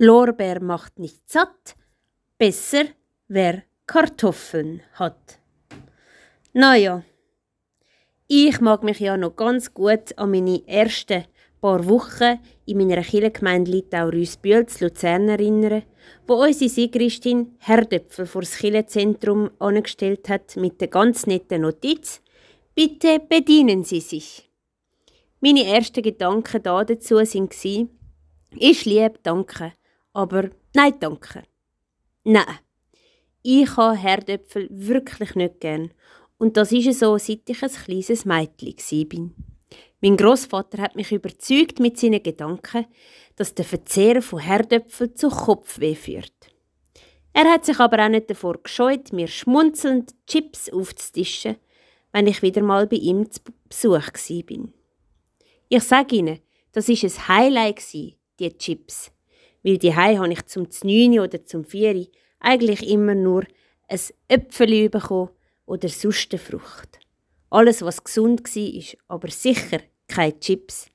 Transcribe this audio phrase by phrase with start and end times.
[0.00, 1.74] Lorbeer macht nicht satt,
[2.38, 2.84] besser
[3.26, 5.40] wer Kartoffeln hat.
[6.52, 7.02] Naja,
[8.28, 11.24] ich mag mich ja noch ganz gut an meine ersten
[11.60, 15.82] paar Wochen in meiner Kirchengemeinde Litau-Rüssbühl zu Luzern erinnern,
[16.28, 22.22] wo unsere Sigristin Herdöpfel vor das Kirchenzentrum angestellt hat mit der ganz netten Notiz
[22.72, 24.48] «Bitte bedienen Sie sich».
[25.40, 27.90] Meine ersten Gedanken dazu waren,
[28.56, 29.72] «Ich liebe, danke»,
[30.18, 31.44] aber «Nein, danke».
[32.24, 32.58] Nein,
[33.42, 35.92] ich habe Herdöpfel wirklich nicht gern
[36.38, 39.34] und das ist so, seit ich ein kleines Mädchen bin.
[40.00, 42.86] Mein Großvater hat mich überzeugt mit seinen Gedanken,
[43.36, 46.34] dass der Verzehr von Herdöpfeln zu Kopfweh führt.
[47.32, 51.56] Er hat sich aber auch nicht davor gescheut, mir schmunzelnd Chips aufzutischen,
[52.12, 54.10] wenn ich wieder mal bei ihm zu Besuch
[54.44, 54.72] bin.
[55.68, 56.40] Ich sage Ihnen,
[56.72, 59.12] das ist ein Highlight die Chips,
[59.68, 62.06] weil die habe ich zum 9 oder zum 4
[62.40, 63.44] eigentlich immer nur
[63.88, 65.28] ein Äpfel bekommen
[65.66, 66.98] oder sonst eine Frucht.
[67.50, 70.86] Alles, was gesund war, aber sicher keine Chips.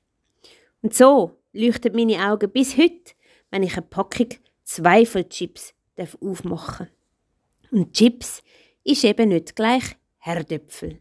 [0.82, 3.12] Und so leuchten meine Augen bis heute,
[3.50, 4.28] wenn ich eine Packung
[4.64, 5.72] Zweifelchips
[6.20, 7.70] aufmachen darf.
[7.70, 8.42] Und Chips
[8.82, 9.84] ist eben nicht gleich
[10.18, 10.98] Herdöpfel.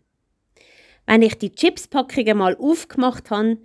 [1.08, 3.58] Wenn ich die Chipspackungen mal aufgemacht habe,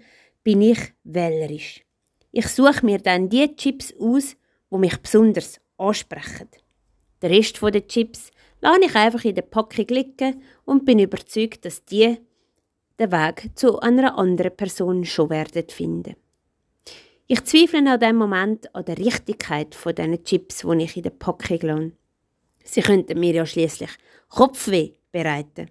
[0.44, 1.84] bin ich wählerisch.
[2.30, 4.36] Ich suche mir dann die Chips aus,
[4.70, 6.48] wo mich besonders ansprechen.
[7.22, 11.84] Der Rest der Chips lasse ich einfach in der Packung liegen und bin überzeugt, dass
[11.84, 12.18] die
[12.98, 16.16] den Weg zu einer anderen Person schon werden finden.
[17.26, 21.10] Ich zweifle an dem Moment an der Richtigkeit von diesen Chips, die ich in der
[21.10, 21.92] Packung lasse.
[22.64, 23.90] Sie könnten mir ja schließlich
[24.28, 25.70] Kopfweh bereiten.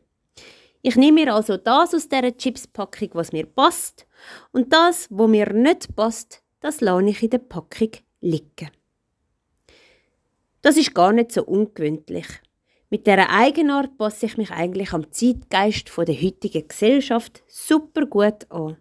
[0.82, 4.08] Ich nehme mir also das aus dieser Chipspackung, was mir passt,
[4.52, 7.92] und das, wo mir nicht passt, das lasse ich in der Packung
[8.22, 8.72] liegen.
[10.62, 12.28] Das ist gar nicht so ungewöhnlich.
[12.90, 18.78] Mit dieser Eigenart passe ich mich eigentlich am Zeitgeist der heutigen Gesellschaft super gut an.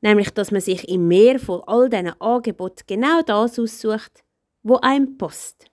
[0.00, 4.24] Nämlich, dass man sich im Meer von all diesen Angeboten genau das aussucht,
[4.62, 5.66] wo einem passt.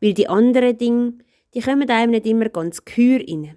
[0.00, 1.18] Weil die anderen Dinge,
[1.54, 3.56] die kommen einem nicht immer ganz gehör rein.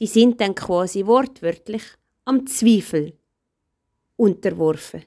[0.00, 1.82] Die sind dann quasi wortwörtlich
[2.24, 3.12] am Zweifel
[4.16, 5.02] unterworfen.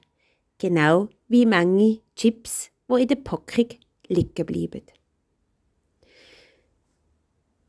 [0.58, 3.68] Genau wie Menge Chips, wo in der Packung
[4.08, 4.82] liegen bleiben.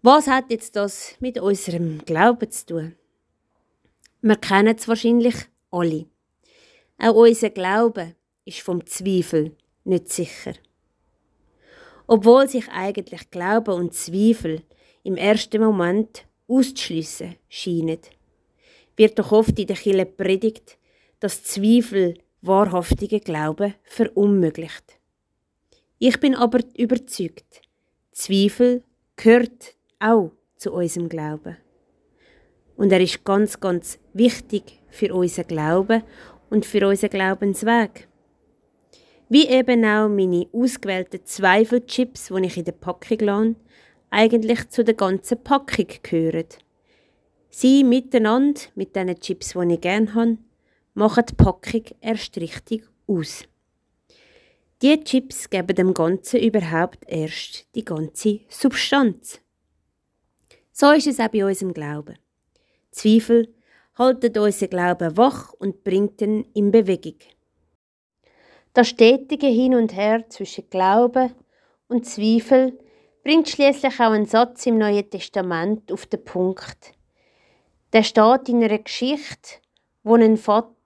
[0.01, 2.95] Was hat jetzt das mit unserem Glauben zu tun?
[4.21, 5.35] Wir kennen es wahrscheinlich
[5.69, 6.05] alle.
[6.97, 8.15] Auch unser Glaube
[8.45, 10.53] ist vom Zweifel nicht sicher.
[12.07, 14.61] Obwohl sich eigentlich Glaube und Zweifel
[15.03, 17.99] im ersten Moment auszuschliessen scheinen,
[18.95, 20.77] wird doch oft in der Kirche predigt,
[21.19, 24.99] dass Zweifel wahrhaftige Glauben verunmöglicht.
[25.99, 27.61] Ich bin aber überzeugt,
[28.11, 28.83] Zweifel
[29.15, 31.57] gehört auch zu unserem Glauben.
[32.75, 36.03] Und er ist ganz, ganz wichtig für unseren Glauben
[36.49, 38.07] und für unseren Glaubensweg.
[39.29, 43.55] Wie eben auch meine ausgewählten Zweifelchips, die ich in der Packung lasse,
[44.09, 46.45] eigentlich zu der ganzen Packung gehören.
[47.49, 50.37] Sie miteinander, mit diesen Chips, die ich gerne habe,
[50.97, 53.43] machen die Packung erst richtig aus.
[54.81, 59.39] Die Chips geben dem Ganzen überhaupt erst die ganze Substanz.
[60.71, 62.17] So ist es auch bei unserem Glauben.
[62.89, 63.53] Zweifel
[63.95, 67.19] halten unseren Glauben wach und bringt ihn in Bewegung.
[68.73, 71.31] Das stetige Hin und Her zwischen Glauben
[71.87, 72.77] und Zweifel
[73.23, 76.93] bringt schließlich auch einen Satz im Neuen Testament auf den Punkt.
[77.93, 79.59] Der steht in einer Geschichte,
[80.03, 80.76] wo ein Vater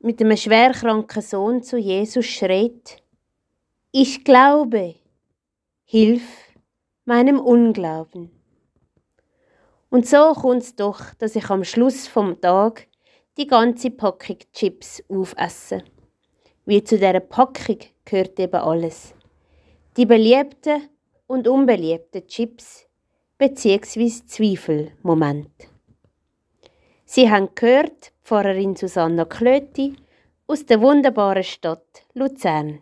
[0.00, 3.02] mit einem schwerkranken Sohn zu Jesus schreit:
[3.90, 4.96] Ich glaube,
[5.84, 6.22] hilf
[7.04, 8.30] meinem Unglauben.
[9.90, 12.88] Und so kommt es doch, dass ich am Schluss vom Tag
[13.36, 15.84] die ganze Packung Chips aufesse.
[16.64, 19.14] Wie zu dieser Packung gehört eben alles.
[19.96, 20.88] Die beliebten
[21.26, 22.86] und unbeliebten Chips
[23.36, 24.08] bzw.
[24.26, 25.71] Zweifelmomente.
[27.14, 29.94] Sie haben gehört, Pfarrerin Susanna Klöti
[30.46, 32.78] aus der wunderbaren Stadt Luzern.